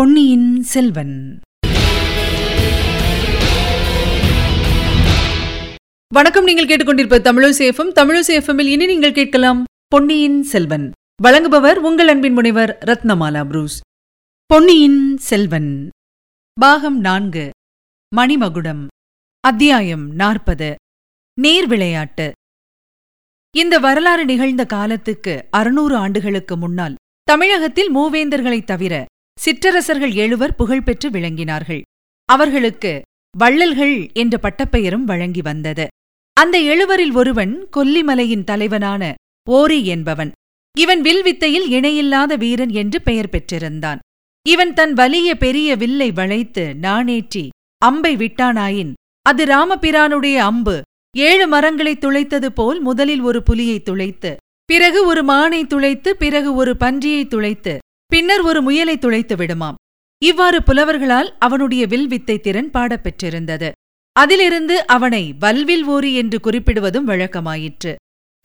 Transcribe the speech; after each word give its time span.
பொன்னியின் 0.00 0.62
செல்வன். 0.62 1.40
வணக்கம் 6.14 6.44
நீங்கள் 6.44 6.66
கேட்டுக்கொண்டிருப்ப 6.66 7.18
தமிழசேஃபம் 7.18 7.92
தமிழசேஃபமில் 7.94 8.66
இனி 8.66 8.86
நீங்கள் 8.86 9.12
கேட்கலாம் 9.12 9.64
பொன்னியின் 9.86 10.42
செல்வன். 10.42 10.92
வழங்குபவர் 11.22 11.74
உங்கள் 11.74 12.08
அன்பின் 12.08 12.32
முனைவர் 12.32 12.78
ரத்னமாலா 12.86 13.44
புரூஸ். 13.44 13.80
பொன்னியின் 14.46 15.16
செல்வன். 15.16 15.88
பாகம் 16.60 17.00
நான்கு. 17.00 17.50
மணிமகுடம். 18.16 18.86
அத்தியாயம் 19.40 20.10
நாற்பது. 20.10 20.74
நேர் 21.40 21.66
விளையாட்டு 21.66 22.32
இந்த 23.56 23.78
வரலாறு 23.78 24.24
நிகழ்ந்த 24.24 24.64
காலத்துக்கு 24.64 25.46
அறுநூறு 25.50 25.96
ஆண்டுகளுக்கு 25.96 26.56
முன்னால் 26.56 26.94
தமிழகத்தில் 27.22 27.96
மூவேந்தர்களைத் 27.96 28.64
தவிர 28.64 29.04
சிற்றரசர்கள் 29.44 30.14
எழுவர் 30.22 30.54
புகழ்பெற்று 30.54 31.08
விளங்கினார்கள். 31.10 31.80
அவர்களுக்கு 32.28 32.92
வள்ளல்கள் 33.34 33.96
என்ற 34.12 34.34
பட்டப்பெயரும் 34.42 35.06
வழங்கி 35.10 35.42
வந்தது. 35.42 35.86
அந்த 36.36 36.56
எழுவரில் 36.72 37.14
ஒருவன் 37.14 37.54
கொல்லிமலையின் 37.76 38.44
தலைவனான 38.44 39.02
ஓரி 39.48 39.80
என்பவன். 39.86 40.30
இவன் 40.76 41.00
வில் 41.00 41.22
வித்தையில் 41.22 41.66
இணையில்லாத 41.70 42.36
வீரன் 42.36 42.72
என்று 42.82 42.98
பெயர் 43.02 43.32
பெற்றிருந்தான். 43.32 43.98
இவன் 44.46 44.72
தன் 44.74 44.92
வலிய 44.92 45.30
பெரிய 45.34 45.76
வில்லை 45.76 46.10
வளைத்து 46.12 46.64
நாணேற்றி 46.82 47.44
அம்பை 47.82 48.14
விட்டானாயின் 48.16 48.92
அது 49.26 49.44
ராமபிரானுடைய 49.44 50.36
அம்பு. 50.50 50.76
ஏழு 51.14 51.46
மரங்களை 51.48 51.94
துளைத்தது 51.96 52.48
போல் 52.54 52.80
முதலில் 52.80 53.20
ஒரு 53.20 53.40
புலியை 53.42 53.78
துளைத்து 53.82 54.30
பிறகு 54.68 55.00
ஒரு 55.06 55.22
மானை 55.24 55.62
துளைத்து 55.66 56.10
பிறகு 56.16 56.50
ஒரு 56.54 56.72
பன்றியை 56.80 57.22
துளைத்து 57.26 57.74
பின்னர் 58.12 58.40
ஒரு 58.40 58.62
முயலை 58.62 58.94
துளைத்து 58.98 59.34
விடுமாம். 59.36 59.76
இவ்வாறு 60.22 60.58
புலவர்களால் 60.66 61.28
அவனுடைய 61.38 61.82
வில் 61.86 62.08
வித்தை 62.08 62.36
திறன் 62.38 62.70
பாடப்பெற்றிருந்தது. 62.70 63.68
அதிலிருந்து 64.12 64.86
அவனை 64.86 65.34
வல்வில் 65.38 65.84
ஓரி 65.84 66.10
என்று 66.14 66.38
குறிப்பிடுவதும் 66.38 67.06
வழக்கமாயிற்று. 67.08 67.92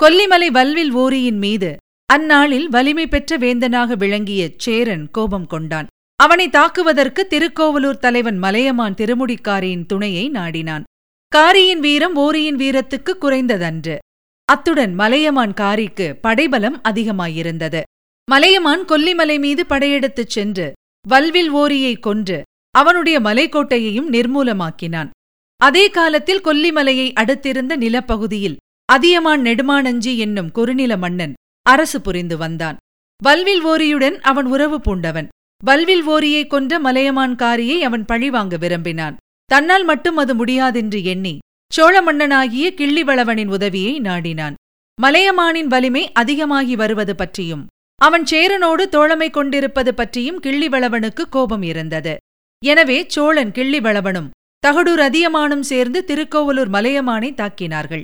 கொல்லிமலை 0.04 0.50
வல்வில் 0.52 0.94
ஓரியின் 0.94 1.38
மீது 1.38 1.72
அந்நாளில் 2.14 2.68
வலிமை 2.70 3.08
பெற்ற 3.08 3.38
வேந்தனாக 3.38 3.96
விளங்கிய 3.96 4.42
சேரன் 4.58 5.06
கோபம் 5.12 5.48
கொண்டான். 5.48 5.88
அவனை 6.20 6.50
தாக்குவதற்கு 6.50 7.22
திருக்கோவலூர் 7.28 8.04
தலைவன் 8.06 8.38
மலையமான் 8.38 8.94
திருமுடிக்காரியின் 8.94 9.86
துணையை 9.86 10.26
நாடினான். 10.30 10.84
காரியின் 11.32 11.80
வீரம் 11.80 12.16
ஓரியின் 12.16 12.56
வீரத்துக்கு 12.56 13.14
குறைந்ததன்று. 13.22 13.98
அத்துடன் 14.46 14.94
மலையமான் 14.94 15.54
காரிக்கு 15.54 16.08
படைபலம் 16.22 16.78
அதிகமாயிருந்தது. 16.84 17.82
மலையமான் 18.32 18.84
கொல்லிமலை 18.86 19.40
மீது 19.40 19.66
படையெடுத்துச் 19.66 20.30
சென்று 20.30 20.74
வல்வில் 21.08 21.50
ஓரியை 21.50 21.96
கொன்று 21.96 22.44
அவனுடைய 22.72 23.20
மலைக்கோட்டையையும் 23.20 24.08
நிர்மூலமாக்கினான். 24.12 25.10
அதே 25.58 25.90
காலத்தில் 25.90 26.42
கொல்லிமலையை 26.42 27.14
அடுத்திருந்த 27.14 27.76
நிலப்பகுதியில் 27.76 28.56
அதியமான் 28.86 29.42
நெடுமானஞ்சி 29.42 30.18
என்னும் 30.18 30.52
குறுநில 30.52 30.98
மன்னன் 30.98 31.34
அரசு 31.62 32.02
புரிந்து 32.02 32.38
வந்தான். 32.38 32.78
வல்வில் 33.24 33.66
ஓரியுடன் 33.66 34.18
அவன் 34.22 34.46
உறவு 34.46 34.82
பூண்டவன். 34.82 35.28
வல்வில் 35.64 36.04
ஓரியை 36.04 36.48
கொன்ற 36.48 36.80
மலையமான் 36.80 37.36
காரியை 37.36 37.84
அவன் 37.84 38.06
பழிவாங்க 38.06 38.58
விரும்பினான். 38.58 39.16
தன்னால் 39.46 39.84
மட்டும் 39.84 40.18
அது 40.18 40.46
முடியாதென்று 40.46 41.04
எண்ணி 41.04 41.38
சோழ 41.74 42.02
மன்னனாகிய 42.02 42.74
கிள்ளிவளவனின் 42.76 43.48
உதவியை 43.48 44.00
நாடினான். 44.00 44.54
மலையமானின் 45.02 45.68
வலிமை 45.68 46.12
அதிகமாகி 46.12 46.76
வருவது 46.76 47.16
பற்றியும் 47.16 47.66
அவன் 48.02 48.26
சேரனோடு 48.32 48.84
தோழமை 48.88 49.30
கொண்டிருப்பது 49.30 49.94
பற்றியும் 49.94 50.40
கிள்ளிவளவனுக்கு 50.40 51.24
கோபம் 51.30 51.62
இருந்தது. 51.62 52.18
எனவே 52.64 52.98
சோழன் 53.08 53.52
கிள்ளிவளவனும் 53.52 54.32
தகடூர் 54.64 55.00
அதியமானும் 55.00 55.66
சேர்ந்து 55.72 56.04
திருக்கோவலூர் 56.04 56.70
மலையமானை 56.70 57.30
தாக்கினார்கள். 57.42 58.04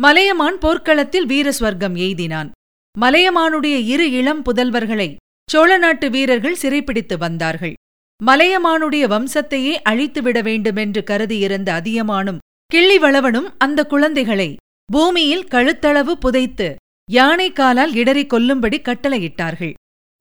மலையமான் 0.00 0.58
போர்க்களத்தில் 0.58 1.26
வீரஸ்வர்க்கம் 1.26 1.96
எய்தினான். 1.96 2.50
மலையமானுடைய 3.00 3.76
இரு 3.92 4.10
இளம் 4.10 4.42
புதல்வர்களை 4.42 5.08
சோழ 5.48 5.70
நாட்டு 5.76 6.10
வீரர்கள் 6.10 6.60
சிறைப்பிடித்து 6.62 7.18
வந்தார்கள். 7.18 7.74
மலையமானுடைய 8.20 9.04
வம்சத்தையே 9.08 9.74
அழித்துவிட 9.90 10.42
வேண்டுமென்று 10.42 11.02
கருதியிருந்த 11.02 11.68
அதியமானும் 11.72 12.42
கிள்ளிவளவனும் 12.70 13.48
அந்த 13.58 13.80
குழந்தைகளை 13.84 14.50
பூமியில் 14.88 15.44
கழுத்தளவு 15.44 16.12
புதைத்து 16.24 16.68
யானை 17.10 17.52
காலால் 17.52 17.94
இடறி 17.94 18.26
கொல்லும்படி 18.26 18.80
கட்டளையிட்டார்கள். 18.80 19.74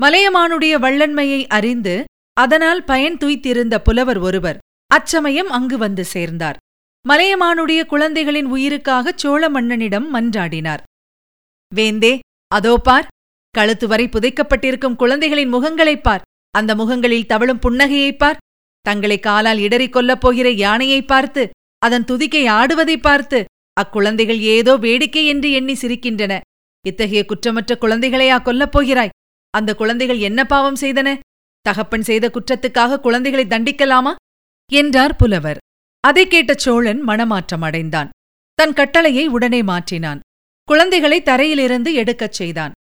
மலையமானுடைய 0.03 0.79
வள்ளன்மையை 0.79 1.47
அறிந்து 1.47 2.03
அதனால் 2.33 2.83
பயன் 2.83 3.17
துய்த்திருந்த 3.17 3.77
புலவர் 3.77 4.17
ஒருவர் 4.17 4.57
அச்சமயம் 4.87 5.49
அங்கு 5.49 5.77
வந்து 5.77 6.05
சேர்ந்தார். 6.05 6.57
மலையமானுடைய 7.09 7.85
குழந்தைகளின் 7.85 8.45
உயிருக்காக 8.45 9.13
சோழ 9.15 9.49
மன்னனிடம் 9.49 10.15
மன்றாடினார். 10.15 10.79
வேந்தே 11.75 12.19
அதோ 12.47 12.77
பார் 12.77 13.07
கழுத்து 13.49 13.87
வரை 13.87 14.07
புதைக்கப்பட்டிருக்கும் 14.07 14.95
குழந்தைகளின் 14.95 15.53
முகங்களைப் 15.53 16.03
பார். 16.03 16.21
அந்த 16.51 16.75
முகங்களில் 16.75 17.25
தவழும் 17.25 17.59
புன்னகையைப் 17.59 18.17
பார். 18.17 18.37
தங்களை 18.81 19.19
காலால் 19.19 19.57
இடறிக் 19.57 19.95
கொல்லப் 19.95 20.19
போகிற 20.19 20.49
யானையைப் 20.49 21.07
பார்த்து 21.07 21.49
அதன் 21.79 22.03
துதிக்கை 22.03 22.49
ஆடுவதைப் 22.49 23.01
பார்த்து 23.01 23.45
அக்குழந்தைகள் 23.81 24.39
ஏதோ 24.39 24.77
வேடிக்கை 24.77 25.25
என்று 25.25 25.51
எண்ணி 25.51 25.73
சிரிக்கின்றன. 25.73 26.39
இத்தகைய 26.87 27.25
குற்றமற்ற 27.25 27.75
குழந்தைகளையா 27.75 28.37
கொல்லப் 28.41 28.71
போகிறாய்? 28.71 29.09
அந்த 29.49 29.75
குழந்தைகள் 29.75 30.17
என்ன 30.17 30.45
பாவம் 30.45 30.75
செய்தன? 30.75 31.19
தகப்பன் 31.61 32.01
செய்த 32.01 32.31
குற்றத்துக்காக 32.33 32.99
குழந்தைகளை 32.99 33.45
தண்டிக்கலாமா? 33.45 34.13
என்றார் 34.71 35.15
புலவர். 35.15 35.57
அதை 35.99 36.27
கேட்ட 36.27 36.53
சோழன் 36.53 37.01
மனமாற்றம் 37.01 37.61
அடைந்தான். 37.61 38.09
தன் 38.53 38.73
கட்டளையை 38.73 39.27
உடனே 39.27 39.61
மாற்றினான். 39.61 40.19
குழந்தைகளை 40.63 41.21
தரையிலிருந்து 41.21 41.93
எடுக்கச் 41.93 42.31
செய்தான். 42.31 42.71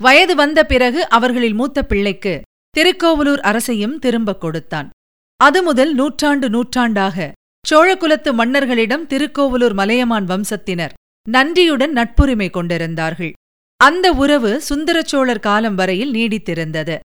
வயது 0.00 0.34
வந்த 0.34 0.64
பிறகு 0.64 1.08
அவர்களில் 1.08 1.54
மூத்த 1.54 1.82
பிள்ளைக்கு 1.82 2.42
திருக்கோவலூர் 2.70 3.40
அரசையும் 3.40 3.98
திரும்பக் 3.98 4.40
கொடுத்தான். 4.40 4.90
அது 5.36 5.62
முதல் 5.62 5.94
நூற்றாண்டு 5.94 6.50
நூற்றாண்டாக 6.50 7.32
சோழகுலத்து 7.70 8.32
மன்னர்களிடம் 8.34 9.06
திருக்கோவலூர் 9.06 9.72
மலையமான் 9.72 10.26
வம்சத்தினர் 10.26 10.90
நன்றியுடன் 11.28 11.92
நட்புரிமை 11.92 12.50
கொண்டிருந்தார்கள். 12.50 13.32
அந்த 13.84 14.12
உறவு 14.12 14.62
சுந்தரச்சோழர் 14.68 15.40
காலம் 15.40 15.74
வரையில் 15.74 16.12
நீடித்திருந்தது. 16.12 16.98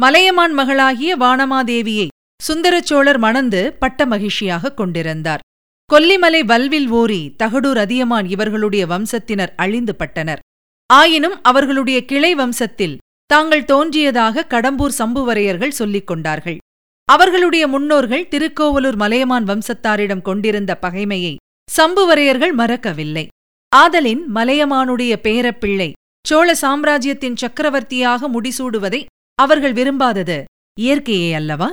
மலையமான் 0.00 0.52
மகளாகிய 0.52 1.16
வானமாதேவியை 1.16 2.08
சுந்தரச்சோழர் 2.48 3.18
மணந்து 3.18 3.72
பட்ட 3.72 4.06
மகிழ்ச்சியாகக் 4.06 4.74
கொண்டிருந்தார். 4.74 5.38
கொல்லிமலை 5.92 6.44
வல்வில் 6.44 6.88
ஓரி 6.88 7.34
தகடூர் 7.42 7.76
அதியமான் 7.76 8.26
இவர்களுடைய 8.26 8.86
வம்சத்தினர் 8.86 9.48
அழிந்து 9.56 9.96
பட்டனர். 9.98 10.38
ஆயினும் 10.86 11.42
அவர்களுடைய 11.42 12.04
கிளை 12.04 12.34
வம்சத்தில் 12.34 12.96
தாங்கள் 13.26 13.64
தோன்றியதாக 13.64 14.46
கடம்பூர் 14.48 14.92
சம்புவரையர்கள் 14.98 15.68
சொல்லிக் 15.68 16.06
கொண்டார்கள். 16.06 16.58
அவர்களுடைய 17.04 17.66
முன்னோர்கள் 17.66 18.28
திருக்கோவலூர் 18.28 18.96
மலையமான் 18.96 19.44
வம்சத்தாரிடம் 19.44 20.22
கொண்டிருந்த 20.22 20.78
பகைமையை 20.82 21.36
சம்புவரையர்கள் 21.76 22.52
மறக்கவில்லை. 22.52 23.28
ஆதலின் 23.76 24.34
மலையமானுடைய 24.34 25.14
பேரப்பிள்ளை 25.22 25.92
சோழ 26.28 26.48
சாம்ராஜ்யத்தின் 26.54 27.38
சக்கரவர்த்தியாக 27.42 28.28
முடிசூடுவதை 28.34 29.00
அவர்கள் 29.38 29.74
விரும்பாதது. 29.78 30.38
இயற்கையே 30.78 31.30
அல்லவா? 31.40 31.68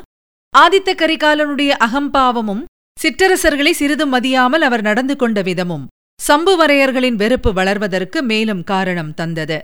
ஆதித்த 0.54 0.90
கரிகாலனுடைய 1.02 1.72
அகம்பாவமும் 1.86 2.64
சிற்றரசர்களை 2.98 3.72
சிறிதும் 3.72 4.14
மதியாமல் 4.14 4.66
அவர் 4.68 4.82
நடந்து 4.82 5.16
கொண்ட 5.16 5.42
விதமும் 5.42 5.86
சம்புவரையர்களின் 6.20 7.18
வெறுப்பு 7.22 7.52
வளர்வதற்கு 7.54 8.20
மேலும் 8.22 8.64
காரணம் 8.64 9.14
தந்தது. 9.14 9.58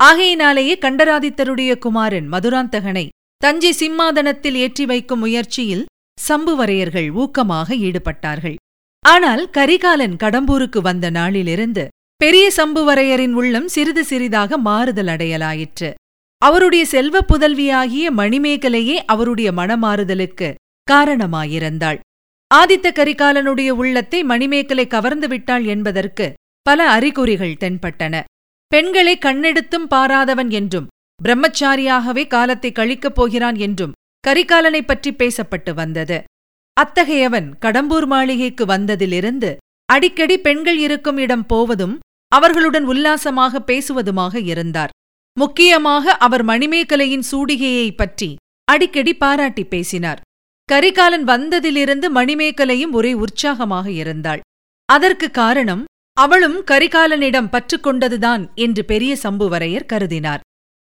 ஆகையினாலேயே 0.00 0.74
கண்டராதித்தருடைய 0.84 1.70
குமாரன் 1.78 2.28
மதுராந்தகனை 2.32 3.06
தஞ்சை 3.42 3.72
சிம்மாதனத்தில் 3.72 4.56
ஏற்றி 4.64 4.84
வைக்கும் 4.86 5.22
முயற்சியில் 5.24 5.84
சம்புவரையர்கள் 6.18 7.08
ஊக்கமாக 7.22 7.68
ஈடுபட்டார்கள். 7.88 8.56
ஆனால் 9.04 9.42
கரிகாலன் 9.50 10.16
கடம்பூருக்கு 10.22 10.80
வந்த 10.88 11.06
நாளிலிருந்து 11.10 11.84
பெரிய 12.20 12.52
சம்புவரையரின் 12.56 13.32
உள்ளம் 13.32 13.68
சிறிது 13.68 14.04
சிறிதாக 14.04 14.58
மாறுதல் 14.58 15.06
அடையலாயிற்று. 15.06 15.94
அவருடைய 16.38 16.84
செல்வ 16.84 17.18
புதல்வியாகிய 17.20 18.10
மணிமேகலையே 18.16 18.96
அவருடைய 19.06 19.52
மனமாறுதலுக்கு 19.52 20.54
காரணமாயிருந்தாள். 20.90 21.98
ஆதித்த 22.54 22.88
கரிகாலனுடைய 22.92 23.68
உள்ளத்தை 23.68 24.22
மணிமேகலை 24.22 24.86
கவர்ந்து 24.86 25.28
விட்டாள் 25.28 25.64
என்பதற்கு 25.64 26.34
பல 26.62 26.90
அறிகுறிகள் 26.90 27.56
தென்பட்டன. 27.60 28.22
பெண்களை 28.68 29.18
கண்ணெடுத்தும் 29.18 29.88
பாராதவன் 29.90 30.50
என்றும் 30.50 30.86
பிரம்மச்சாரியாகவே 31.20 32.26
காலத்தை 32.26 32.72
கழிக்கப் 32.72 33.14
போகிறான் 33.14 33.54
என்றும் 33.54 33.92
கரிகாலனைப் 34.28 34.86
பற்றி 34.86 35.12
பேசப்பட்டு 35.12 35.74
வந்தது. 35.74 36.22
அத்தகையவன் 36.76 37.50
கடம்பூர் 37.60 38.06
மாளிகைக்கு 38.06 38.64
வந்ததிலிருந்து 38.64 39.56
அடிக்கடி 39.86 40.38
பெண்கள் 40.38 40.78
இருக்கும் 40.78 41.16
இடம் 41.16 41.46
போவதும் 41.46 41.98
அவர்களுடன் 42.34 42.84
உல்லாசமாக 42.84 43.62
பேசுவதுமாக 43.66 44.44
இருந்தார். 44.44 44.90
முக்கியமாக 45.38 46.16
அவர் 46.16 46.44
மணிமேகலையின் 46.44 47.22
சூடிகையைப் 47.30 47.96
பற்றி 47.96 48.36
அடிக்கடி 48.64 49.14
பாராட்டி 49.14 49.64
பேசினார். 49.64 50.20
கரிகாலன் 50.64 51.24
வந்ததிலிருந்து 51.24 52.08
மணிமேகலையும் 52.14 52.92
ஒரே 52.92 53.12
உற்சாகமாக 53.14 53.90
இருந்தாள். 53.90 54.40
அதற்கு 54.86 55.30
காரணம் 55.30 55.84
அவளும் 56.12 56.64
கரிகாலனிடம் 56.64 57.48
பற்றுக்கொண்டதுதான் 57.48 58.54
என்று 58.54 58.84
பெரிய 58.84 59.16
சம்புவரையர் 59.22 59.88
கருதினார். 59.92 60.40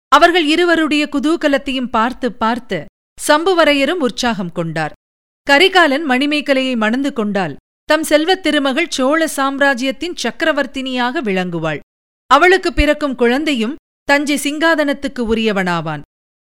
அவர்கள் 0.09 0.47
இருவருடைய 0.47 1.09
குதூகலத்தையும் 1.13 1.91
பார்த்து 1.91 2.33
பார்த்து 2.33 2.85
சம்புவரையரும் 3.29 4.05
உற்சாகம் 4.07 4.53
கொண்டார். 4.53 4.93
கரிகாலன் 5.43 6.09
மணிமேகலையை 6.09 6.77
மணந்து 6.77 7.13
கொண்டால் 7.13 7.57
தம் 7.89 8.03
செல்வத் 8.03 8.43
திருமகள் 8.43 8.89
சோழ 8.89 9.27
சாம்ராஜ்யத்தின் 9.27 10.15
சக்கரவர்த்தினியாக 10.23 11.21
விளங்குவாள். 11.21 11.79
அவளுக்கு 12.27 12.73
பிறக்கும் 12.73 13.15
குழந்தையும் 13.15 13.77
தஞ்சை 14.05 14.37
சிங்காதனத்துக்கு 14.45 15.23
உரியவனாவான். 15.35 16.01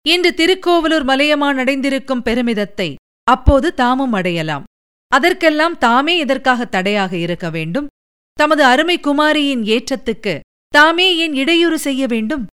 இன்று 0.08 0.34
திருக்கோவலூர் 0.34 1.04
மலையமான் 1.04 1.58
அடைந்திருக்கும் 1.58 2.24
பெருமிதத்தை 2.26 2.96
அப்போது 3.24 3.74
தாமும் 3.74 4.14
அடையலாம். 4.14 4.64
அதற்கெல்லாம் 5.08 5.78
தாமே 5.78 6.18
இதற்காக 6.18 6.66
தடையாக 6.66 7.18
இருக்க 7.18 7.50
வேண்டும். 7.50 7.88
தமது 8.34 8.64
அருமை 8.64 9.00
குமாரியின் 9.00 9.64
ஏற்றத்துக்கு 9.64 10.40
தாமே 10.68 11.18
ஏன் 11.18 11.34
இடையூறு 11.34 11.80
செய்ய 11.80 12.08
வேண்டும்? 12.08 12.46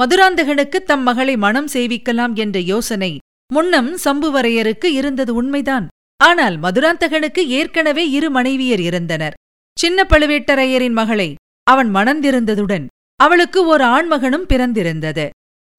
மதுராந்தகனுக்கு 0.00 0.78
தம் 0.84 1.02
மகளை 1.02 1.36
மனம் 1.36 1.68
செய்விக்கலாம் 1.72 2.34
என்ற 2.34 2.58
யோசனை 2.58 3.18
முன்னம் 3.52 3.96
சம்புவரையருக்கு 4.04 4.84
இருந்தது 4.84 5.34
உண்மைதான். 5.34 5.88
ஆனால் 6.20 6.56
மதுராந்தகனுக்கு 6.58 7.42
ஏற்கனவே 7.58 8.04
இரு 8.10 8.28
மனைவியர் 8.30 8.82
இருந்தனர் 8.88 9.36
சின்ன 9.76 10.04
பழுவேட்டரையரின் 10.12 10.96
மகளை 11.00 11.28
அவன் 11.66 11.90
மணந்திருந்ததுடன் 11.94 12.86
அவளுக்கு 13.20 13.60
ஓர் 13.66 13.84
ஆண்மகனும் 13.96 14.48
பிறந்திருந்தது. 14.52 15.26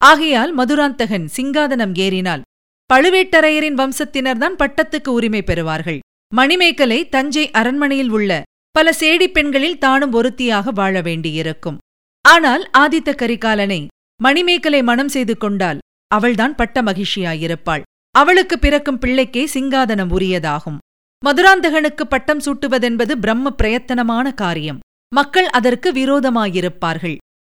ஆகையால் 0.01 0.51
மதுராந்தகன் 0.53 1.25
சிங்காதனம் 1.35 1.93
ஏறினால் 2.05 2.45
பழுவேட்டரையரின் 2.89 3.79
வம்சத்தினர்தான் 3.81 4.55
பட்டத்துக்கு 4.61 5.09
உரிமை 5.09 5.41
பெறுவார்கள். 5.41 5.99
மணிமேகலை 6.31 6.99
தஞ்சை 7.09 7.45
அரண்மனையில் 7.51 8.09
உள்ள 8.09 8.31
பல 8.75 8.93
சேடிப் 8.99 9.35
பெண்களில் 9.35 9.77
தானும் 9.77 10.13
ஒருத்தியாக 10.13 10.71
வாழ 10.71 10.95
வேண்டியிருக்கும். 11.01 11.77
ஆனால் 12.25 12.63
ஆதித்த 12.77 13.09
கரிகாலனை 13.21 13.81
மணிமேகலை 14.19 14.81
மனம் 14.83 15.07
செய்து 15.07 15.35
கொண்டால் 15.37 15.79
அவள்தான் 16.11 16.55
பட்ட 16.55 16.81
மகிழ்ச்சியாயிருப்பாள். 16.81 17.83
அவளுக்கு 18.11 18.59
பிறக்கும் 18.59 18.97
பிள்ளைக்கே 18.97 19.49
சிங்காதனம் 19.53 20.11
உரியதாகும். 20.17 20.77
மதுராந்தகனுக்கு 21.25 22.03
பட்டம் 22.09 22.39
சூட்டுவதென்பது 22.39 23.11
பிரம்ம 23.11 23.55
பிரயத்தனமான 23.63 24.33
காரியம். 24.33 24.79
மக்கள் 25.15 25.47
அதற்கு 25.47 25.91
விரோதமாயிருப்பார்கள். 25.91 27.17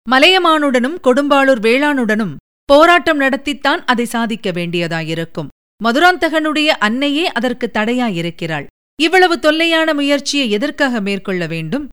மலையமானுடனும் 0.10 0.98
கொடும்பாளூர் 1.04 1.62
வேளானுடனும் 1.62 2.36
போராட்டம் 2.66 3.20
நடத்தித்தான் 3.20 3.82
அதை 3.86 4.06
சாதிக்க 4.06 4.52
வேண்டியதாயிருக்கும். 4.52 5.48
மதுராந்தகனுடைய 5.84 6.66
அன்னையே 6.66 7.32
அதற்கு 7.32 7.72
தடையாயிருக்கிறாள். 7.74 8.66
இவ்வளவு 9.02 9.40
தொல்லையான 9.40 9.94
முயற்சியை 9.94 10.50
எதற்காக 10.50 11.02
மேற்கொள்ள 11.02 11.48
வேண்டும்? 11.48 11.90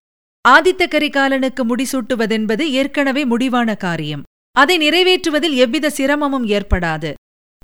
ஆதித்த 0.49 0.87
கரிகாலனுக்கு 0.87 1.63
முடிசூட்டுவதென்பது 1.69 2.61
ஏற்கனவே 2.61 3.25
முடிவான 3.25 3.75
காரியம். 3.75 4.23
அதை 4.53 4.79
நிறைவேற்றுவதில் 4.79 5.55
எவ்வித 5.55 5.91
சிரமமும் 5.91 6.47
ஏற்படாது. 6.47 7.13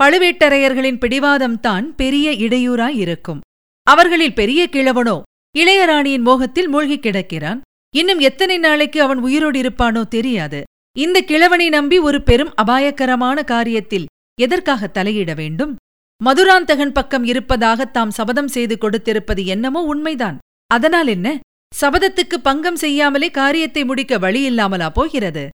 பழுவேட்டரையர்களின் 0.03 1.01
பிடிவாதம்தான் 1.01 1.85
பெரிய 1.97 2.31
இடையூறாயிருக்கும் 2.31 3.41
அவர்களில் 3.83 4.35
பெரிய 4.35 4.69
கிழவனோ 4.73 5.23
இளையராணியின் 5.59 6.21
மோகத்தில் 6.21 6.69
மூழ்கிக் 6.69 7.03
கிடக்கிறான். 7.03 7.61
இன்னும் 7.97 8.19
எத்தனை 8.19 8.59
நாளைக்கு 8.59 9.03
அவன் 9.03 9.19
உயிரோடு 9.19 9.61
இருப்பானோ 9.61 10.09
தெரியாது. 10.09 10.63
இந்த 10.99 11.21
கிழவனை 11.21 11.69
நம்பி 11.69 11.99
ஒரு 11.99 12.23
பெரும் 12.23 12.53
அபாயகரமான 12.55 13.45
காரியத்தில் 13.47 14.05
எதற்காக 14.41 14.91
தலையிட 14.95 15.35
வேண்டும்? 15.35 15.77
மதுராந்தகன் 16.25 16.93
பக்கம் 16.93 17.25
இருப்பதாக 17.25 17.85
தாம் 17.85 18.11
சபதம் 18.11 18.49
செய்து 18.49 18.79
கொடுத்திருப்பது 18.81 19.45
என்னமோ 19.45 19.83
உண்மைதான். 19.83 20.39
அதனால் 20.67 21.07
என்ன? 21.07 21.41
சபதத்துக்கு 21.81 22.37
பங்கம் 22.43 22.77
செய்யாமலே 22.77 23.31
காரியத்தை 23.31 23.85
முடிக்க 23.85 24.19
வழியில்லாமலா 24.19 24.89
போகிறது? 24.89 25.49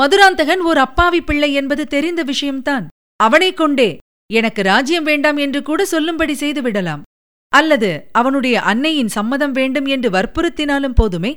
மதுராந்தகன் 0.00 0.60
ஓர் 0.60 0.78
அப்பாவி 0.78 1.20
பிள்ளை 1.20 1.52
என்பது 1.52 1.86
தெரிந்த 1.86 2.22
விஷயம்தான். 2.22 2.86
அவனைக் 3.16 3.56
கொண்டே 3.56 3.98
எனக்கு 4.32 4.62
ராஜ்யம் 4.62 5.04
வேண்டாம் 5.04 5.36
என்று 5.36 5.62
கூட 5.62 5.84
சொல்லும்படி 5.84 6.34
செய்துவிடலாம் 6.34 7.02
அல்லது 7.48 8.08
அவனுடைய 8.12 8.62
அன்னையின் 8.62 9.08
சம்மதம் 9.08 9.52
வேண்டும் 9.52 9.86
என்று 9.86 10.10
வற்புறுத்தினாலும் 10.10 10.94
போதுமே? 10.94 11.34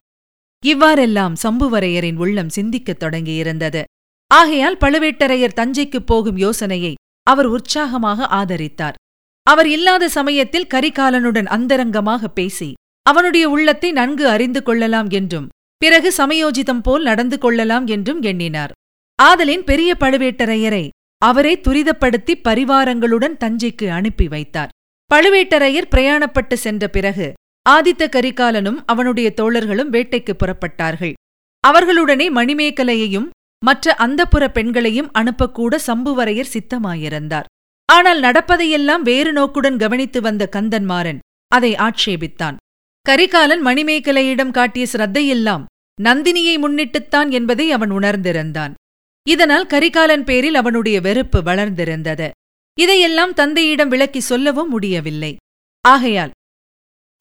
இவ்வாறெல்லாம் 0.65 1.35
சம்புவரையரின் 1.43 2.15
உள்ளம் 2.15 2.49
சிந்திக்கத் 2.49 3.03
தொடங்கியிருந்தது 3.03 3.83
ஆகையால் 4.31 4.77
பழுவேட்டரையர் 4.77 5.53
தஞ்சைக்குப் 5.53 6.07
போகும் 6.07 6.37
யோசனையை 6.37 6.93
அவர் 7.23 7.45
உற்சாகமாக 7.45 8.27
ஆதரித்தார். 8.31 8.97
அவர் 9.43 9.67
இல்லாத 9.67 10.09
சமயத்தில் 10.09 10.69
கரிகாலனுடன் 10.73 11.45
அந்தரங்கமாக 11.45 12.27
பேசி 12.27 12.73
அவனுடைய 13.01 13.49
உள்ளத்தை 13.49 13.91
நன்கு 13.91 14.27
அறிந்து 14.27 14.63
கொள்ளலாம் 14.63 15.09
என்றும் 15.09 15.47
பிறகு 15.77 16.09
சமயோஜிதம் 16.17 16.83
போல் 16.83 17.03
நடந்து 17.03 17.37
கொள்ளலாம் 17.37 17.87
என்றும் 17.87 18.21
எண்ணினார். 18.21 18.71
ஆதலின் 19.19 19.63
பெரிய 19.63 19.95
பழுவேட்டரையரை 19.99 20.89
அவரே 21.21 21.53
துரிதப்படுத்தி 21.67 22.33
பரிவாரங்களுடன் 22.43 23.35
தஞ்சைக்கு 23.39 23.87
அனுப்பி 23.89 24.27
வைத்தார். 24.27 24.69
பழுவேட்டரையர் 25.11 25.91
பிரயாணப்பட்டு 25.95 26.53
சென்ற 26.53 26.87
பிறகு 26.87 27.33
ஆதித்த 27.69 28.03
கரிகாலனும் 28.11 28.79
அவனுடைய 28.85 29.33
தோழர்களும் 29.41 29.93
வேட்டைக்கு 29.95 30.33
புறப்பட்டார்கள். 30.33 31.13
அவர்களுடனே 31.67 32.27
மணிமேகலையையும் 32.29 33.27
மற்ற 33.65 33.95
அந்தப்புற 33.99 34.43
பெண்களையும் 34.47 35.11
அனுப்பக்கூட 35.19 35.75
சம்புவரையர் 35.87 36.53
சித்தமாயிருந்தார். 36.53 37.47
ஆனால் 37.85 38.19
நடப்பதையெல்லாம் 38.21 39.01
வேறு 39.01 39.33
நோக்குடன் 39.33 39.77
கவனித்து 39.77 40.21
வந்த 40.21 40.49
கந்தன்மாறன் 40.55 41.19
அதை 41.47 41.75
ஆட்சேபித்தான். 41.75 42.55
கரிகாலன் 43.05 43.65
மணிமேகலையிடம் 43.65 44.51
காட்டிய 44.51 44.85
சிரத்தையெல்லாம் 44.93 45.65
நந்தினியை 46.01 46.55
முன்னிட்டுத்தான் 46.63 47.29
என்பதை 47.29 47.71
அவன் 47.71 47.91
உணர்ந்திருந்தான். 47.91 48.73
இதனால் 49.27 49.67
கரிகாலன் 49.67 50.23
பேரில் 50.23 50.55
அவனுடைய 50.55 51.01
வெறுப்பு 51.01 51.41
வளர்ந்திருந்தது. 51.41 52.31
இதையெல்லாம் 52.79 53.33
தந்தையிடம் 53.33 53.89
விளக்கி 53.89 54.19
சொல்லவும் 54.19 54.69
முடியவில்லை. 54.69 55.35
ஆகையால் 55.81 56.31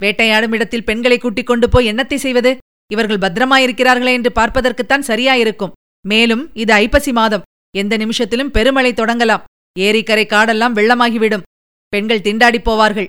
வேட்டையாடும் 0.02 0.52
இடத்தில் 0.52 0.84
பெண்களை 0.84 1.19
கூட்டிக் 1.19 1.46
கொண்டு 1.46 1.69
போய் 1.69 1.93
என்னத்தை 1.93 2.14
செய்வது? 2.14 2.58
இவர்கள் 2.93 3.31
பத்திரமாயிருக்கிறார்களே 3.31 4.12
என்று 4.12 4.32
பார்ப்பதற்குத்தான் 4.34 5.05
சரியாயிருக்கும். 5.06 5.72
மேலும் 6.06 6.55
இது 6.55 6.72
ஐப்பசி 6.72 7.12
மாதம். 7.12 7.43
எந்த 7.76 7.96
நிமிஷத்திலும் 7.96 8.48
பெருமழை 8.48 8.93
தொடங்கலாம். 8.93 9.43
ஏரிக்கரை 9.78 10.24
காடெல்லாம் 10.24 10.74
வெள்ளமாகிவிடும். 10.74 11.43
பெண்கள் 11.88 12.20
திண்டாடிப் 12.20 12.69
போவார்கள். 12.69 13.06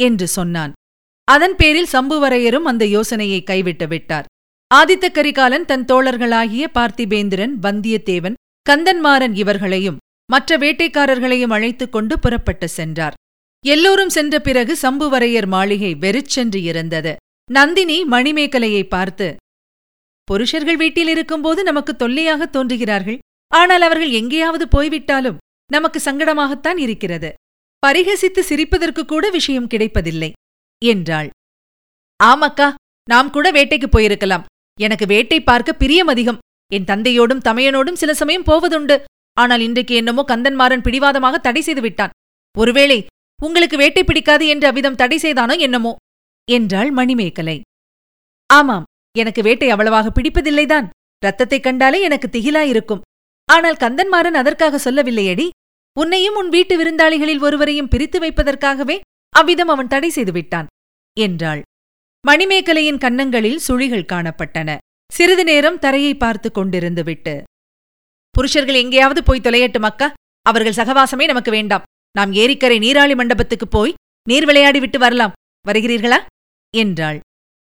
என்று 0.00 0.28
சொன்னான். 0.28 0.72
அதன் 1.24 1.56
பேரில் 1.56 1.88
சம்புவரையரும் 1.92 2.68
அந்த 2.70 2.84
யோசனையை 2.84 3.42
கைவிட்டு 3.42 3.88
விட்டார். 3.88 4.24
ஆதித்த 4.74 5.06
கரிகாலன் 5.10 5.64
தன் 5.64 5.84
தோழர்களாகிய 5.84 6.64
பார்த்திபேந்திரன் 6.74 7.52
வந்தியத்தேவன் 7.62 8.34
கந்தன்மாறன் 8.66 9.34
இவர்களையும் 9.34 10.00
மற்ற 10.32 10.58
வேட்டைக்காரர்களையும் 10.58 11.52
அழைத்துக் 11.56 11.92
கொண்டு 11.92 12.14
புறப்பட்டு 12.18 12.68
சென்றார். 12.68 13.14
எல்லோரும் 13.64 14.08
சென்ற 14.08 14.40
பிறகு 14.40 14.72
சம்புவரையர் 14.82 15.46
மாளிகை 15.46 15.92
வெறிச்சென்று 15.94 16.60
இருந்தது. 16.62 17.12
நந்தினி 17.50 17.96
மணிமேகலையை 18.04 18.82
பார்த்து 18.88 19.28
புருஷர்கள் 20.28 20.76
வீட்டில் 20.76 21.08
இருக்கும்போது 21.08 21.62
நமக்கு 21.62 21.96
தொல்லையாக 21.96 22.46
தோன்றுகிறார்கள். 22.46 23.18
ஆனால் 23.52 23.82
அவர்கள் 23.82 24.10
எங்கேயாவது 24.10 24.68
போய்விட்டாலும் 24.68 25.40
நமக்கு 25.70 25.98
சங்கடமாகத்தான் 26.04 26.76
இருக்கிறது. 26.76 27.30
பரிகசித்து 27.82 28.42
சிரிப்பதற்கு 28.50 29.04
கூட 29.04 29.24
விஷயம் 29.30 29.66
கிடைப்பதில்லை 29.66 30.30
என்றாள். 30.82 31.30
ஆமக்கா 32.20 32.68
நாம் 33.08 33.30
கூட 33.30 33.46
வேட்டைக்கு 33.52 33.88
போயிருக்கலாம். 33.96 34.46
எனக்கு 34.80 35.06
வேட்டை 35.06 35.42
பார்க்க 35.42 35.72
பிரியம் 35.72 36.06
அதிகம். 36.06 36.38
என் 36.72 36.84
தந்தையோடும் 36.84 37.44
தமையனோடும் 37.44 37.92
சில 37.92 38.14
சமயம் 38.14 38.44
போவதுண்டு. 38.44 39.02
ஆனால் 39.32 39.60
இன்றைக்கு 39.60 39.94
என்னமோ 39.94 40.24
கந்தன்மாறன் 40.28 40.82
பிடிவாதமாக 40.82 41.38
தடை 41.38 41.60
செய்து 41.60 41.80
விட்டான். 41.80 42.10
ஒருவேளை 42.58 43.06
உங்களுக்கு 43.42 43.76
வேட்டை 43.76 44.04
பிடிக்காது 44.04 44.46
என்று 44.46 44.66
அவ்விதம் 44.66 44.94
தடை 44.94 45.18
செய்தானோ 45.18 45.54
என்னமோ? 45.54 45.96
என்றாள் 46.50 46.90
மணிமேகலை. 46.90 47.60
ஆமாம் 48.46 48.84
எனக்கு 49.18 49.42
வேட்டை 49.42 49.70
அவ்வளவாக 49.70 50.12
பிடிப்பதில்லைதான். 50.14 50.88
ரத்தத்தைக் 51.26 51.62
கண்டாலே 51.62 52.00
எனக்கு 52.00 52.28
திகிலாயிருக்கும். 52.28 53.00
ஆனால் 53.44 53.74
கந்தன்மாறன் 53.74 54.38
அதற்காக 54.40 54.92
சொல்லவில்லையடி. 54.92 55.48
உன்னையும் 56.00 56.34
உன் 56.34 56.48
வீட்டு 56.48 56.74
விருந்தாளிகளில் 56.76 57.40
ஒருவரையும் 57.40 57.88
பிரித்து 57.88 58.18
வைப்பதற்காகவே 58.18 59.00
அவ்விதம் 59.30 59.68
அவன் 59.68 59.88
தடை 59.88 60.08
செய்து 60.08 60.32
விட்டான் 60.32 60.66
என்றாள். 61.20 61.62
மணிமேகலையின் 62.28 62.98
கன்னங்களில் 62.98 63.60
சுழிகள் 63.68 64.08
காணப்பட்டன. 64.12 64.76
சிறிது 65.12 65.44
நேரம் 65.44 65.78
தரையை 65.78 66.14
பார்த்து 66.14 66.48
கொண்டிருந்து 66.54 67.02
விட்டு 67.04 67.42
புருஷர்கள் 68.34 68.74
எங்கேயாவது 68.74 69.22
போய் 69.22 69.44
தொலையட்டும் 69.44 69.86
அக்கா. 69.90 70.12
அவர்கள் 70.42 70.78
சகவாசமே 70.80 71.24
நமக்கு 71.24 71.50
வேண்டாம். 71.50 71.82
நாம் 72.18 72.32
ஏரிக்கரை 72.32 72.78
நீராளி 72.78 73.14
மண்டபத்துக்கு 73.14 73.68
போய் 73.68 73.94
நீர் 74.28 74.44
விளையாடி 74.44 74.80
விட்டு 74.80 74.98
வரலாம். 74.98 75.32
வருகிறீர்களா? 75.68 76.18
என்றாள். 76.76 77.20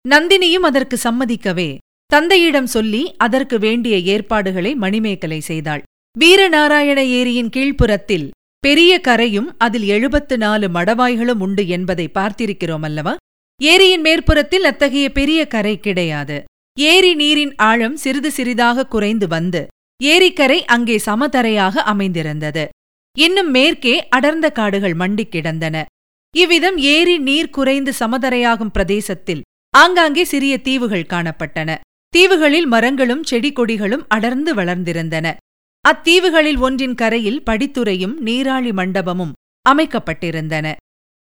நந்தினியும் 0.09 0.67
அதற்கு 0.69 0.99
சம்மதிக்கவே 1.03 1.77
தந்தையிடம் 2.05 2.65
சொல்லி 2.65 3.15
அதற்கு 3.17 3.59
வேண்டிய 3.59 3.97
ஏற்பாடுகளை 4.13 4.75
மணிமேகலை 4.75 5.39
செய்தாள். 5.39 5.83
வீரநாராயண 6.19 6.99
ஏரியின் 7.19 7.51
கீழ்ப்புறத்தில் 7.55 8.29
பெரிய 8.59 9.01
கரையும் 9.07 9.49
அதில் 9.57 9.83
எழுபத்து 9.83 10.37
நாலு 10.37 10.67
மடவாய்களும் 10.67 11.39
உண்டு 11.39 11.67
என்பதை 11.67 12.09
பார்த்திருக்கிறோம் 12.13 12.83
அல்லவா? 12.83 13.15
ஏரியின் 13.61 14.03
மேற்புறத்தில் 14.05 14.63
அத்தகைய 14.63 15.07
பெரிய 15.11 15.47
கரை 15.47 15.79
கிடையாது. 15.79 16.37
ஏரி 16.77 17.15
நீரின் 17.15 17.53
ஆழம் 17.55 17.95
சிறிது 17.95 18.31
சிறிதாக 18.31 18.85
குறைந்து 18.85 19.27
வந்து 19.27 19.61
ஏரிக்கரை 20.03 20.59
அங்கே 20.65 20.95
சமதரையாக 21.05 21.83
அமைந்திருந்தது. 21.91 22.63
இன்னும் 23.17 23.51
மேற்கே 23.51 24.07
அடர்ந்த 24.07 24.49
காடுகள் 24.49 24.93
மண்டிக் 24.93 25.31
கிடந்தன. 25.31 25.85
இவ்விதம் 26.35 26.77
ஏரி 26.77 27.17
நீர் 27.17 27.49
குறைந்து 27.49 27.93
சமதரையாகும் 27.99 28.73
பிரதேசத்தில் 28.73 29.41
ஆங்காங்கே 29.73 30.23
சிறிய 30.23 30.53
தீவுகள் 30.57 31.09
காணப்பட்டன. 31.09 31.75
தீவுகளில் 32.13 32.65
மரங்களும் 32.65 33.23
செடி 33.23 33.51
கொடிகளும் 33.51 34.05
அடர்ந்து 34.07 34.53
வளர்ந்திருந்தன. 34.53 35.27
அத்தீவுகளில் 35.85 36.59
ஒன்றின் 36.59 36.95
கரையில் 36.95 37.43
படித்துறையும் 37.49 38.15
நீராழி 38.25 38.71
மண்டபமும் 38.79 39.35
அமைக்கப்பட்டிருந்தன. 39.69 40.67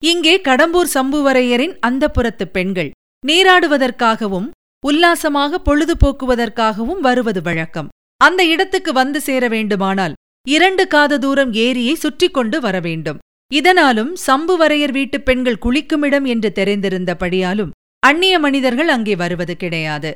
இங்கே 0.03 0.41
கடம்பூர் 0.41 0.89
சம்புவரையரின் 0.93 1.77
அந்தப்புறத்து 1.87 2.43
பெண்கள். 2.43 2.91
நீராடுவதற்காகவும் 3.27 4.49
உல்லாசமாக 4.85 5.61
பொழுதுபோக்குவதற்காகவும் 5.65 6.99
வருவது 6.99 7.41
வழக்கம். 7.41 7.87
அந்த 8.17 8.45
இடத்துக்கு 8.45 8.93
வந்து 8.93 9.21
சேர 9.21 9.47
வேண்டுமானால் 9.47 10.13
இரண்டு 10.47 10.87
காத 10.87 11.17
தூரம் 11.17 11.53
ஏரியை 11.53 11.95
சுற்றி 11.95 12.29
கொண்டு 12.29 12.61
வர 12.61 12.79
வேண்டும். 12.79 13.17
இதனாலும் 13.53 14.15
சம்புவரையர் 14.27 14.91
வீட்டுப் 14.91 15.25
பெண்கள் 15.25 15.57
குளிக்குமிடம் 15.61 16.27
என்று 16.27 16.51
தெரிந்திருந்தபடியாலும் 16.55 17.69
அந்நிய 17.99 18.39
மனிதர்கள் 18.39 18.87
அங்கே 18.87 19.15
வருவது 19.15 19.57
கிடையாது. 19.57 20.13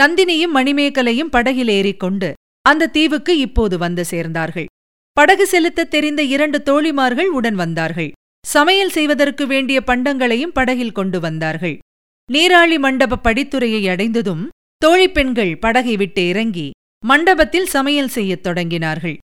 நந்தினியும் 0.00 0.54
மணிமேகலையும் 0.54 1.30
படகில் 1.30 1.68
ஏறிக்கொண்டு 1.68 2.32
அந்த 2.62 2.86
தீவுக்கு 2.86 3.38
இப்போது 3.38 3.78
வந்து 3.78 4.04
சேர்ந்தார்கள். 4.10 4.66
படகு 5.12 5.46
செலுத்தத் 5.46 5.90
தெரிந்த 5.90 6.22
இரண்டு 6.22 6.62
தோழிமார்கள் 6.62 7.26
உடன் 7.26 7.54
வந்தார்கள். 7.54 8.12
சமையல் 8.44 8.90
செய்வதற்கு 8.90 9.46
வேண்டிய 9.46 9.82
பண்டங்களையும் 9.86 10.52
படகில் 10.52 10.92
கொண்டு 10.92 11.20
வந்தார்கள். 11.20 11.78
நீராழி 12.32 12.78
மண்டப 12.78 13.18
படித்துறையை 13.22 13.90
அடைந்ததும் 13.90 14.48
தோழிப்பெண்கள் 14.86 15.58
படகை 15.58 15.96
விட்டு 15.96 16.28
இறங்கி 16.28 16.70
மண்டபத்தில் 17.04 17.66
சமையல் 17.66 18.08
செய்யத் 18.08 18.46
தொடங்கினார்கள். 18.46 19.16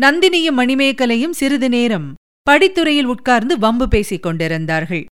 நந்தினியும் 0.00 0.56
மணிமேகலையும் 0.56 1.30
சிறிது 1.30 1.68
நேரம் 1.68 2.14
படித்துறையில் 2.50 3.04
உட்கார்ந்து 3.04 3.58
வம்பு 3.58 3.88
பேசிக் 3.88 4.22
கொண்டிருந்தார்கள். 4.22 5.06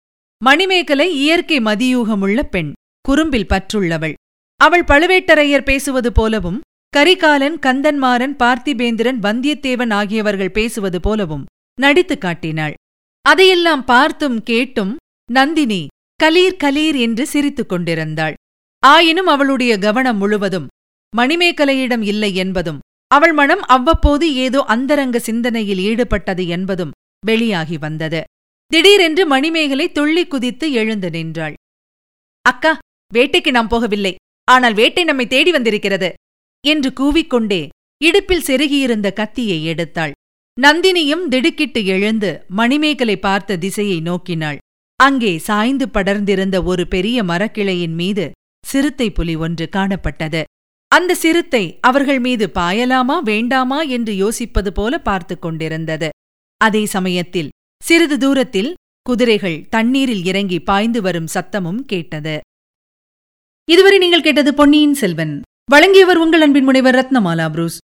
மணிமேகலை 0.45 1.15
இயற்கை 1.15 1.59
மதியூகமுள்ள 1.59 2.43
பெண் 2.43 2.73
குறும்பில் 3.01 3.47
பற்றுள்ளவள். 3.49 4.15
அவள் 4.57 4.85
பழுவேட்டரையர் 4.85 5.65
பேசுவது 5.65 6.13
போலவும் 6.13 6.61
கரிகாலன் 6.89 7.59
கந்தன்மாறன் 7.67 8.37
பார்த்திபேந்திரன் 8.39 9.19
வந்தியத்தேவன் 9.23 9.93
ஆகியவர்கள் 9.93 10.51
பேசுவது 10.51 11.01
போலவும் 11.01 11.45
நடித்துக் 11.81 12.21
காட்டினாள். 12.21 12.75
அதையெல்லாம் 13.25 13.83
பார்த்தும் 13.85 14.39
கேட்டும் 14.43 14.93
நந்தினி 15.31 15.83
கலீர் 16.21 16.61
கலீர் 16.65 16.97
என்று 17.01 17.25
சிரித்துக் 17.27 17.69
கொண்டிருந்தாள். 17.69 18.35
ஆயினும் 18.83 19.27
அவளுடைய 19.27 19.73
கவனம் 19.79 20.19
முழுவதும் 20.19 20.71
மணிமேகலையிடம் 21.13 22.05
இல்லை 22.13 22.31
என்பதும் 22.35 22.81
அவள் 23.11 23.33
மனம் 23.33 23.63
அவ்வப்போது 23.67 24.27
ஏதோ 24.35 24.61
அந்தரங்க 24.75 25.17
சிந்தனையில் 25.19 25.81
ஈடுபட்டது 25.89 26.45
என்பதும் 26.47 26.95
வெளியாகி 27.27 27.77
வந்தது. 27.79 28.21
திடீரென்று 28.71 29.25
மணிமேகலை 29.27 29.87
துள்ளி 29.93 30.25
குதித்து 30.27 30.67
எழுந்து 30.73 31.09
நின்றாள். 31.11 31.55
அக்கா 32.45 32.73
வேட்டைக்கு 33.13 33.51
நாம் 33.51 33.71
போகவில்லை. 33.71 34.15
ஆனால் 34.49 34.75
வேட்டை 34.75 35.05
நம்மை 35.05 35.27
தேடி 35.27 35.51
வந்திருக்கிறது 35.51 36.11
என்று 36.65 36.91
கூவிக்கொண்டே 37.01 37.63
இடுப்பில் 38.01 38.47
செருகியிருந்த 38.49 39.09
கத்தியை 39.13 39.59
எடுத்தாள். 39.73 40.15
நந்தினியும் 40.61 41.23
திடுக்கிட்டு 41.29 41.85
எழுந்து 41.85 42.45
மணிமேகலை 42.49 43.17
பார்த்த 43.17 43.57
திசையை 43.57 44.01
நோக்கினாள். 44.01 44.59
அங்கே 44.97 45.39
சாய்ந்து 45.39 45.89
படர்ந்திருந்த 45.89 46.57
ஒரு 46.63 46.87
பெரிய 46.87 47.23
மரக்கிளையின் 47.23 47.95
மீது 47.95 48.31
சிறுத்தை 48.67 49.11
புலி 49.11 49.37
ஒன்று 49.37 49.69
காணப்பட்டது. 49.77 50.43
அந்த 50.89 51.15
சிறுத்தை 51.15 51.79
அவர்கள் 51.81 52.21
மீது 52.21 52.47
பாயலாமா 52.55 53.23
வேண்டாமா 53.23 53.83
என்று 53.83 54.13
யோசிப்பது 54.15 54.73
போல 54.73 54.99
பார்த்து 54.99 55.39
கொண்டிருந்தது. 55.39 56.09
அதே 56.57 56.87
சமயத்தில் 56.87 57.49
சிறிது 57.83 58.19
தூரத்தில் 58.19 58.75
குதிரைகள் 59.03 59.67
தண்ணீரில் 59.69 60.25
இறங்கி 60.25 60.61
பாய்ந்து 60.61 61.03
வரும் 61.03 61.33
சத்தமும் 61.35 61.81
கேட்டது. 61.85 62.41
இதுவரை 63.65 63.99
நீங்கள் 63.99 64.21
கேட்டது 64.21 64.55
பொன்னியின் 64.55 64.95
செல்வன். 64.95 65.41
வழங்கியவர் 65.71 66.17
உங்கள் 66.17 66.41
அன்பின் 66.41 66.65
முனைவர் 66.65 66.95
ரத்னமாலா 66.95 67.49
புரூஸ். 67.51 67.79